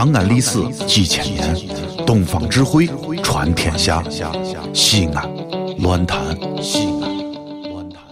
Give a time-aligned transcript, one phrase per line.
[0.00, 1.54] 长安历史几千年，
[2.06, 2.88] 东方智慧
[3.22, 4.02] 传天下。
[4.72, 5.30] 西安，
[5.80, 6.18] 乱谈
[6.62, 8.02] 西安，乱谈。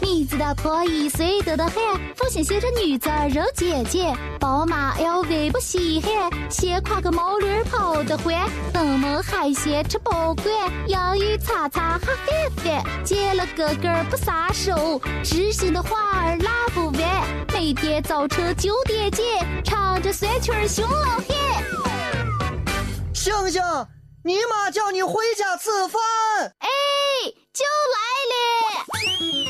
[0.00, 1.74] 你知道破一岁得的很，
[2.16, 8.34] 父亲写着女子人姐姐，宝马 LV 不稀罕，先挎个毛驴跑得欢，
[8.72, 10.46] 登门海鲜吃不惯，
[10.86, 21.26] 洋芋擦擦哈翻翻，见了哥哥不撒手，知心的话儿拉不完，每天早晨九点见，唱着酸曲儿熊老汉。
[23.12, 23.62] 星星，
[24.24, 26.00] 你妈叫你回家吃饭。
[26.60, 26.68] 哎，
[27.52, 27.62] 就
[27.92, 27.98] 来
[28.32, 29.49] 了。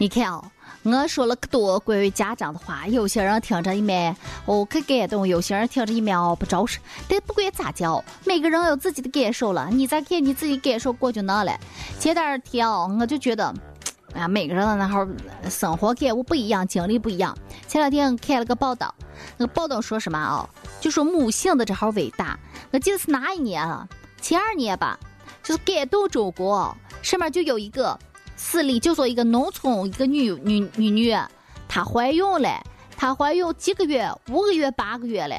[0.00, 0.42] 你看哦，
[0.82, 6.78] 我说了可多关于家长的话，有些人听着一面哦可感动，有些人听着一面哦不着实。
[7.06, 11.54] 但不管咋讲，每个人有自己的感受了，你再看你自己感受过就能了。
[11.98, 13.54] 前段天哦，我就觉得，
[14.14, 15.06] 哎，每个人的那会
[15.50, 17.36] 生活感悟不一样，经历不一样。
[17.68, 18.94] 前两天看了个报道，
[19.36, 20.48] 那个报道说什么啊？
[20.80, 22.40] 就说母性的这号伟大。
[22.70, 23.86] 我记得是哪一年啊？
[24.22, 24.98] 前二年吧，
[25.42, 27.98] 就是感动中国，上面就有一个。
[28.42, 31.14] 市里就说一个农村一个女女女女，
[31.68, 32.60] 她怀孕了，
[32.96, 35.36] 她怀孕几个月，五个月八个月了。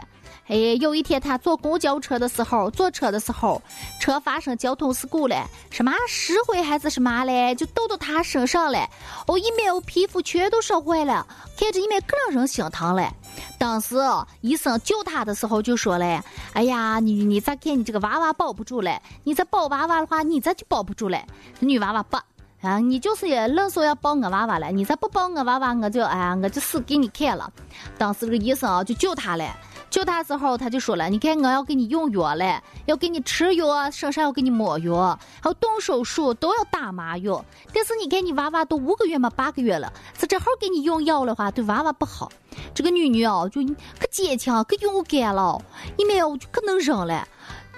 [0.47, 3.59] 哎，有一天她坐公交车的时候，坐车的时候，
[3.99, 8.88] 车发生交通事故了，什么石灰还是什么嘞，就倒到她身上了。
[9.27, 11.25] 哦，一面我皮肤全都烧坏了，
[11.57, 13.11] 看着一面更让人心疼了。
[13.57, 13.95] 当时
[14.41, 16.22] 医生救她的时候就说嘞
[16.53, 19.02] ：“哎呀，你你咋看你这个娃娃保不住了？
[19.23, 21.19] 你再抱娃娃的话，你这就保不住了。”
[21.59, 22.17] 女娃娃不。
[22.62, 27.52] 啊，你就是也愣说要抱我娃娃了，你再不抱我娃娃，我就哎呀，我就死给你看了。
[27.97, 29.46] 当时这个医生啊，就救他了。
[29.90, 37.44] 救他时候，他就说了：“你看，我要给你用药了，要给你吃药，身上要给你抹药，还有动手术都要打麻药。
[37.74, 42.31] 但是你看，你娃娃都五个月嘛，八个月了，是正好给你用药的话，对娃娃不好。
[42.74, 43.62] 这个女女哦，就
[44.00, 45.62] 可坚强，可勇敢了，
[45.97, 47.28] 一面就可能忍了，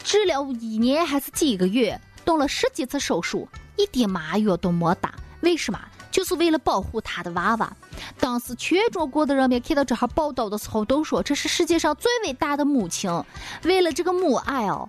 [0.03, 5.79] 治疗一年还是几个月，动了十几次手术。”一点麻药都没打，为什么？
[6.11, 7.75] 就是为了保护他的娃娃。
[8.19, 13.09] 当时全中国的人民看到这号报道的时候，都说这是世界上最伟大的母亲。
[13.63, 14.87] 为了这个母爱哦，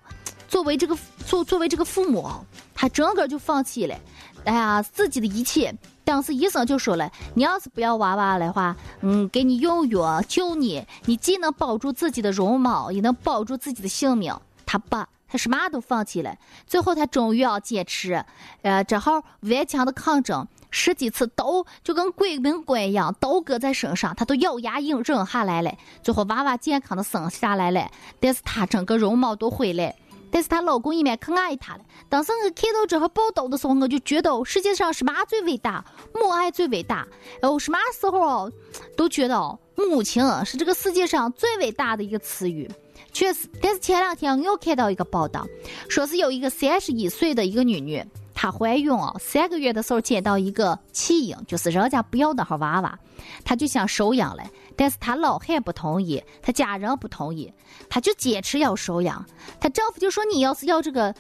[0.49, 0.95] 作为这个
[1.25, 2.31] 作作为这个父母，
[2.75, 3.99] 他整个就放弃了，
[4.45, 5.75] 哎呀，自己的一切。
[6.05, 14.35] 当时医生就说了，你要是不要娃娃的话，嗯，给你用药救你，你既能保住自己的容貌，也能保住自己的性命。
[14.67, 15.09] 他爸。
[15.35, 18.25] 他什么都放弃了，最后他终于要坚持，
[18.63, 25.77] 呃，正好顽强的抗争，十几次都就跟鬼门关一样，都搁在身上，他都咬牙硬忍下来了。
[26.05, 27.91] 最后娃娃健康的生下来了，
[28.21, 29.93] 但是他整个容貌都毁了，
[30.31, 31.81] 但是她老公一面可爱她了。
[32.09, 35.85] 当时我看到这号报道的时候，我就觉得世界上什么最伟大？
[36.15, 37.05] 母爱最伟大。
[37.43, 38.49] 哦，什么时候
[38.97, 39.37] 都觉得
[39.75, 42.71] 母亲是这个世界上最伟大的一个词语。
[43.15, 45.47] 确实，但是前两天我又看到一个报道，
[45.89, 48.05] 说是有一个三十一岁的一个女女，
[48.35, 52.99] 她怀孕哦，三个月的时候捡到一个弃婴，就是人家不要的号娃娃，
[53.45, 54.43] 她就想收养了，
[54.77, 57.51] 但是她老汉不同意，她家人不同意，
[57.89, 59.25] 她就坚持要收养，
[59.61, 61.15] 她丈夫就说你要是要这个，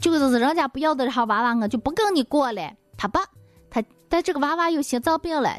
[0.00, 3.20] 就是人家不要的号娃娃，我就不跟你过了，他不。
[4.14, 5.56] 但这个娃娃有心脏病了，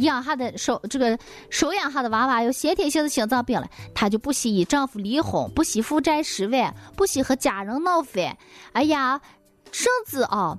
[0.00, 1.16] 养下的手这个
[1.50, 8.36] 收养下的娃娃有先天性的心脏病了，她就不惜与丈夫离婚，不惜负债十万，不惜和家人闹翻，
[8.72, 9.20] 哎呀，
[9.70, 10.58] 甚至啊，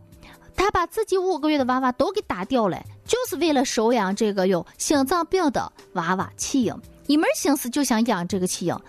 [0.56, 6.82] 她把自己五个月的娃娃都给打掉了，就是为了收养这个有心脏病的娃娃弃婴。
[7.07, 8.79] 一门心思就想养这个弃婴，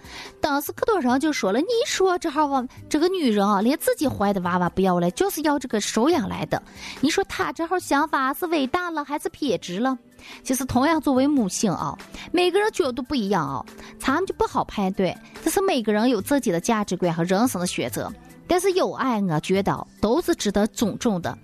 [0.40, 6.60] 当时可多人就说了：“你说这号这个女人啊，连自己怀的娃娃不要了，就是要这个收养来的。
[7.00, 9.96] 你说她这号想法是伟大了还是偏执了？
[10.42, 11.96] 其实同样作为母性啊，
[12.32, 13.64] 每个人角度不一样啊，
[13.98, 15.16] 咱们就不好判断。
[15.44, 18.12] 这是每个人有自己的价值观和人生的选择。
[18.48, 21.38] 但是有爱，我觉得都是值得尊重的。”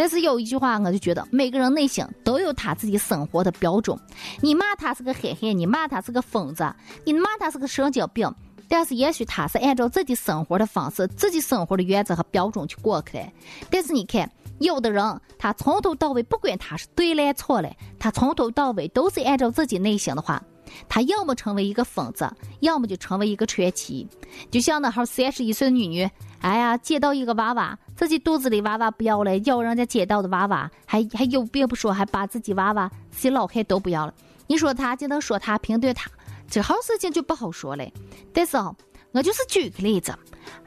[0.00, 3.94] 但是有一句话，我就觉得每个人内心都有他自己生活的标准。
[4.40, 6.74] 你骂他是个憨憨，你骂他是个疯子，
[7.04, 8.34] 你骂他是个神经病，
[8.66, 13.28] 但是也许他是按照自己生活的方式、自己生活的原则和标准去过去的。
[13.70, 20.42] 但是你看，有的人他从头到尾不管他是对了错了，他从头到尾都是按照自己内心的话，
[20.88, 22.26] 他要么成为一个疯子，
[22.60, 24.08] 要么就成为一个传奇。
[24.50, 26.10] 就像那号三十一岁的女女，
[26.40, 27.78] 哎呀，接到一个娃娃。
[28.00, 34.14] 自己肚子里娃娃不要了，要人家捡到的娃娃，还还有病不说，还把自己娃娃、自己老汉都不要了。
[34.46, 36.10] 你说他就能说他评对他，
[36.48, 37.86] 这好事情就不好说了。
[38.32, 38.74] 但是啊，
[39.12, 40.18] 我就是举个例子，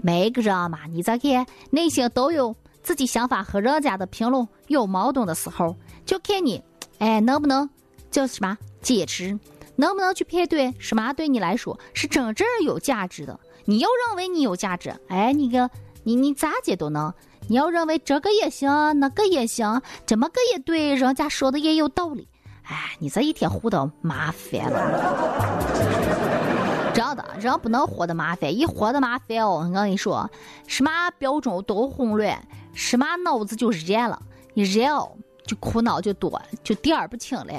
[0.03, 5.75] 每个人嘛，你再看内心都有自己想法和人家的评论有矛盾的时候，
[6.05, 6.61] 就看你，
[6.99, 7.67] 哎，能不能
[8.11, 9.39] 叫什么坚持，
[9.75, 13.39] 能不能去判断什么对你来说是真正有价值的。
[13.65, 15.67] 你要认为你有价值，哎，你个。
[16.03, 17.13] 你你咋解都能，
[17.47, 22.27] 你要认为这个也行，那个也行，怎么个也对，人家说的也有道理。
[22.63, 25.81] 哎，你这一天活的麻烦了，
[26.93, 30.29] 真的，人不能活的麻烦，一活的麻烦哦，我跟你说，
[30.67, 34.21] 什么标准都混乱，什么脑子就热了，
[34.53, 35.17] 你热哦。
[35.45, 37.53] 就苦恼就多，就点儿不清了。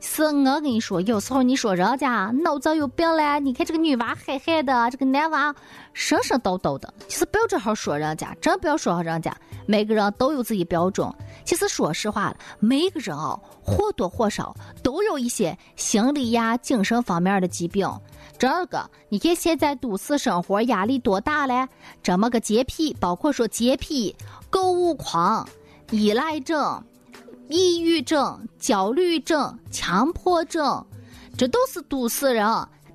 [0.00, 5.52] 是我跟你说，有时候你说人家脑子有病了，你看这个女娃憨憨的，这个男娃
[5.92, 6.92] 神神叨叨的。
[7.08, 9.36] 其实不要这号说人家，真不要说人家。
[9.66, 11.10] 每个人都有自己标准。
[11.44, 17.88] 其实说实话，每个人哦，或多或少都有一些心理呀、精神方面的疾病。
[18.38, 21.66] 这个你看现在都市生活压力多大嘞？
[22.02, 24.14] 这么个洁癖，包括说洁癖、
[24.48, 25.48] 购物狂、
[25.90, 26.82] 依赖症。
[27.52, 30.82] 抑郁症、焦虑症、强迫症，
[31.36, 32.46] 这都是都市人。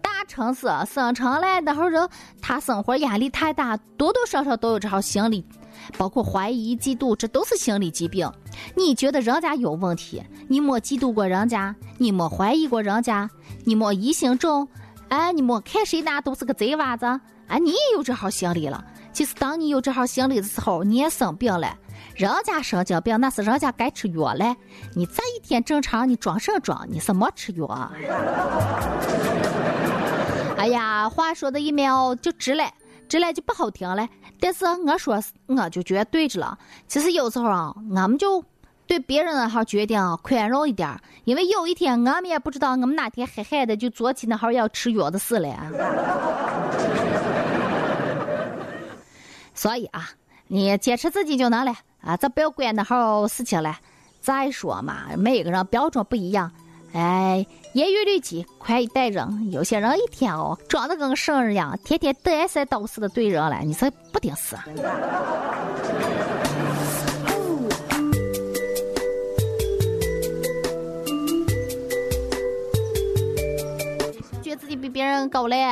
[0.02, 2.10] 大城市生成来那会人，
[2.42, 5.46] 他生活压力太大，多多少少都有这号心理，
[5.96, 8.28] 包括怀疑、嫉妒，这都是心理疾病。
[8.76, 13.30] 你觉得人家有问题，你没嫉妒过人家，你没怀疑过人家，
[13.64, 14.68] 你没疑心重，
[15.10, 17.06] 哎，你没看谁那都是个贼娃子，
[17.48, 18.84] 哎，你也有这号心理了。
[19.14, 21.78] 其实当你有这号心理的时候，你也生病了。
[22.18, 24.56] 人家神经病那是人家该吃药嘞，
[24.96, 26.84] 你这一天正常，你装什装？
[26.90, 27.92] 你是没吃药。
[30.58, 32.64] 哎呀，话说的一秒就直了，
[33.08, 34.10] 直了就不好听了。
[34.40, 36.58] 但是我说，我就觉得对着了。
[36.88, 38.44] 其实有时候啊，我们就
[38.88, 45.56] 对别人那号决定宽容一点，因为有一天我们也不知道我们哪天嗨嗨的就做起那号要吃药的事了。
[49.54, 50.10] 所以啊，
[50.48, 51.76] 你坚持自己就能了。
[52.08, 53.76] 啊，咱不要管那号事情了。
[54.22, 56.50] 再说嘛，每个人标准不一样。
[56.94, 59.52] 哎，严于律己，宽以待人。
[59.52, 64.56] 有些人一天哦，装的跟圣人一样，天天嘚瑟叨似的对人了，你说不顶事。
[74.42, 75.68] 觉得自己比别人高嘞。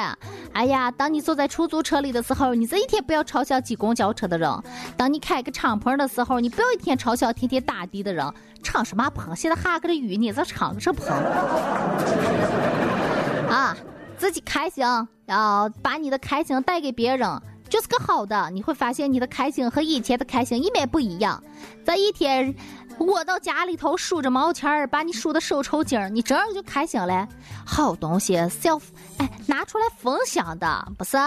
[0.56, 4.50] 哎呀，当你坐在出租车里的时候，你这一天不要嘲笑挤公交车的人；
[4.96, 8.26] 当你开个敞篷的时候，你不要一天嘲笑天天打的的人。
[8.64, 9.36] 敞什么篷？
[9.36, 11.12] 现在下个雨，你这敞个什篷？
[13.52, 13.76] 啊，
[14.18, 14.86] 自己开心，
[15.26, 17.30] 要把你的开心带给别人，
[17.70, 18.50] 就是个好的。
[18.52, 21.44] 你会发现你的开心和以前的开心一点不一样。
[21.86, 22.56] 这一天。
[23.00, 27.28] 窝到家里头数着毛钱儿，把你数的手抽筋儿，你这样就开心了。
[27.66, 28.80] 好东西是要
[29.18, 31.18] 哎拿出来分享的，不是？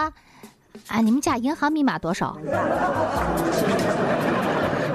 [0.88, 2.38] 哎，你们家银行密码多少？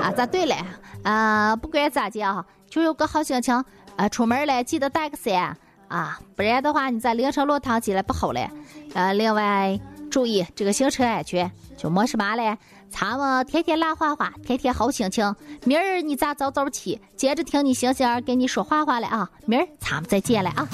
[0.02, 0.56] 啊，咋对了？
[1.04, 3.64] 啊，不管咋的啊，就有个好心情。
[3.96, 5.56] 啊，出门了记得带个伞
[5.88, 8.50] 啊，不然的话你在凌晨落汤鸡了不好了。
[8.96, 9.80] 呃，另外
[10.10, 12.58] 注意这个行车安全，就没什么了。
[12.94, 15.36] 咱们天天烂花花，天天好心情。
[15.66, 19.30] 明儿你咋早早起，接着听你星星儿给你说话话了啊！
[19.46, 20.70] 明儿咱们再见了啊！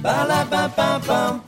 [0.00, 1.47] 啦啦啦啦啦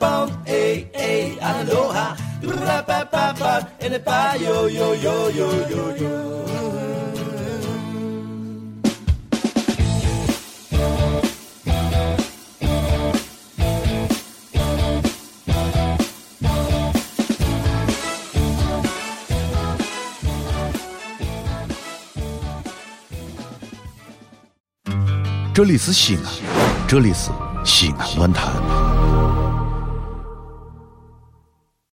[25.52, 26.22] 这里是西安，
[26.88, 27.30] 这里是
[27.64, 28.69] 西安论坛。